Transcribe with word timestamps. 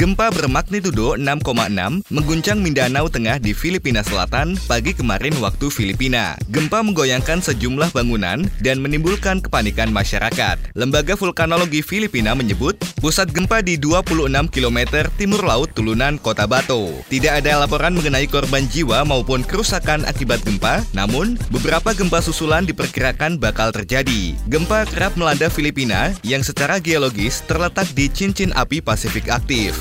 Gempa 0.00 0.32
bermagnitudo 0.32 1.12
6,6 1.20 2.08
mengguncang 2.08 2.56
Mindanao 2.56 3.04
Tengah 3.12 3.36
di 3.36 3.52
Filipina 3.52 4.00
Selatan 4.00 4.56
pagi 4.64 4.96
kemarin 4.96 5.36
waktu 5.44 5.68
Filipina. 5.68 6.32
Gempa 6.48 6.80
menggoyangkan 6.80 7.44
sejumlah 7.44 7.92
bangunan 7.92 8.48
dan 8.64 8.80
menimbulkan 8.80 9.44
kepanikan 9.44 9.92
masyarakat. 9.92 10.56
Lembaga 10.72 11.20
Vulkanologi 11.20 11.84
Filipina 11.84 12.32
menyebut 12.32 12.80
pusat 13.04 13.28
gempa 13.36 13.60
di 13.60 13.76
26 13.76 14.32
km 14.48 15.04
timur 15.20 15.44
laut 15.44 15.68
Tulunan, 15.76 16.16
Kota 16.16 16.48
Bato. 16.48 16.88
Tidak 17.12 17.36
ada 17.44 17.60
laporan 17.60 17.92
mengenai 17.92 18.24
korban 18.24 18.64
jiwa 18.64 19.04
maupun 19.04 19.44
kerusakan 19.44 20.08
akibat 20.08 20.40
gempa, 20.40 20.80
namun 20.96 21.36
beberapa 21.52 21.92
gempa 21.92 22.24
susulan 22.24 22.64
diperkirakan 22.64 23.36
bakal 23.36 23.76
terjadi. 23.76 24.32
Gempa 24.48 24.88
kerap 24.88 25.20
melanda 25.20 25.52
Filipina 25.52 26.16
yang 26.24 26.40
secara 26.40 26.80
geologis 26.80 27.44
terletak 27.44 27.92
di 27.92 28.08
cincin 28.08 28.56
api 28.56 28.80
Pasifik 28.80 29.28
aktif. 29.28 29.76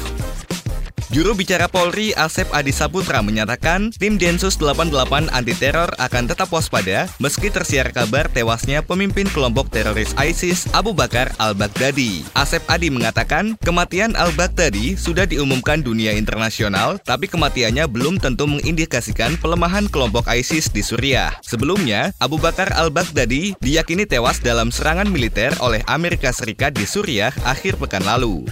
Juru 1.13 1.37
bicara 1.37 1.69
Polri 1.69 2.09
Asep 2.17 2.49
Adi 2.49 2.73
Saputra 2.73 3.21
menyatakan 3.21 3.93
tim 4.01 4.17
Densus 4.17 4.57
88 4.57 5.29
anti 5.29 5.53
teror 5.53 5.93
akan 6.01 6.25
tetap 6.25 6.49
waspada 6.49 7.05
meski 7.21 7.53
tersiar 7.53 7.93
kabar 7.93 8.25
tewasnya 8.33 8.81
pemimpin 8.81 9.29
kelompok 9.29 9.69
teroris 9.69 10.17
ISIS 10.17 10.65
Abu 10.73 10.89
Bakar 10.97 11.29
al-Baghdadi. 11.37 12.25
Asep 12.33 12.65
Adi 12.65 12.89
mengatakan 12.89 13.53
kematian 13.61 14.17
al-Baghdadi 14.17 14.97
sudah 14.97 15.29
diumumkan 15.29 15.85
dunia 15.85 16.17
internasional 16.17 16.97
tapi 17.05 17.29
kematiannya 17.29 17.85
belum 17.85 18.17
tentu 18.17 18.49
mengindikasikan 18.49 19.37
pelemahan 19.37 19.85
kelompok 19.93 20.25
ISIS 20.33 20.73
di 20.73 20.81
Suriah. 20.81 21.37
Sebelumnya, 21.45 22.09
Abu 22.17 22.41
Bakar 22.41 22.73
al-Baghdadi 22.73 23.53
diyakini 23.61 24.09
tewas 24.09 24.41
dalam 24.41 24.73
serangan 24.73 25.05
militer 25.13 25.53
oleh 25.61 25.85
Amerika 25.85 26.33
Serikat 26.33 26.73
di 26.73 26.89
Suriah 26.89 27.29
akhir 27.45 27.77
pekan 27.77 28.01
lalu. 28.01 28.49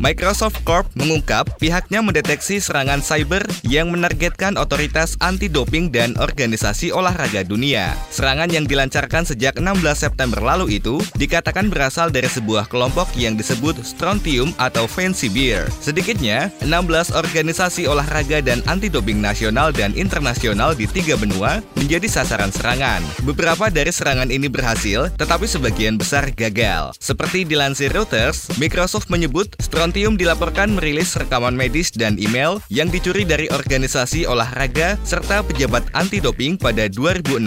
Microsoft 0.00 0.64
Corp 0.64 0.88
mengungkap 0.96 1.60
pihaknya 1.60 2.00
mendeteksi 2.00 2.56
serangan 2.56 3.04
cyber 3.04 3.44
yang 3.68 3.92
menargetkan 3.92 4.56
otoritas 4.56 5.20
anti-doping 5.20 5.92
dan 5.92 6.16
organisasi 6.16 6.88
olahraga 6.88 7.44
dunia. 7.44 7.92
Serangan 8.08 8.48
yang 8.48 8.64
dilancarkan 8.64 9.28
sejak 9.28 9.60
16 9.60 9.84
September 9.92 10.40
lalu 10.40 10.80
itu 10.80 10.96
dikatakan 11.20 11.68
berasal 11.68 12.08
dari 12.08 12.26
sebuah 12.26 12.72
kelompok 12.72 13.12
yang 13.14 13.36
disebut 13.36 13.78
Strontium 13.84 14.56
atau 14.56 14.88
Fancy 14.88 15.28
Beer. 15.28 15.68
Sedikitnya, 15.84 16.48
16 16.64 17.12
organisasi 17.12 17.84
olahraga 17.84 18.40
dan 18.40 18.64
anti-doping 18.64 19.20
nasional 19.20 19.70
dan 19.76 19.92
internasional 19.92 20.72
di 20.72 20.88
tiga 20.88 21.20
benua 21.20 21.60
menjadi 21.76 22.08
sasaran 22.08 22.50
serangan. 22.50 23.04
Beberapa 23.22 23.68
dari 23.68 23.92
serangan 23.92 24.32
ini 24.32 24.48
berhasil, 24.48 25.12
tetapi 25.20 25.44
sebagian 25.44 26.00
besar 26.00 26.32
gagal. 26.32 26.96
Seperti 26.98 27.44
dilansir 27.44 27.92
Reuters, 27.92 28.48
Microsoft 28.56 29.12
menyebut 29.12 29.52
Strontium 29.60 29.81
Strontium 29.82 30.14
dilaporkan 30.14 30.78
merilis 30.78 31.18
rekaman 31.18 31.58
medis 31.58 31.90
dan 31.90 32.14
email 32.14 32.62
yang 32.70 32.86
dicuri 32.86 33.26
dari 33.26 33.50
organisasi 33.50 34.30
olahraga 34.30 34.94
serta 35.02 35.42
pejabat 35.42 35.82
anti 35.90 36.22
doping 36.22 36.54
pada 36.54 36.86
2016 36.86 37.42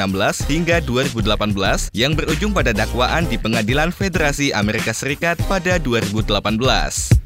hingga 0.52 0.84
2018 0.84 1.96
yang 1.96 2.12
berujung 2.12 2.52
pada 2.52 2.76
dakwaan 2.76 3.24
di 3.32 3.40
Pengadilan 3.40 3.88
Federasi 3.96 4.52
Amerika 4.52 4.92
Serikat 4.92 5.40
pada 5.48 5.80
2018. 5.80 7.25